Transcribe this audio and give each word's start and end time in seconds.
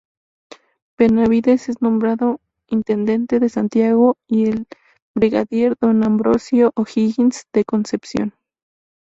Benavides 0.97 1.69
es 1.69 1.79
nombrado 1.79 2.39
intendente 2.67 3.39
de 3.39 3.49
Santiago, 3.49 4.17
y 4.27 4.49
el 4.49 4.65
brigadier 5.15 5.75
don 5.79 6.03
Ambrosio 6.03 6.71
O'Higgins, 6.75 7.45
de 7.53 7.65
Concepción. 7.65 8.33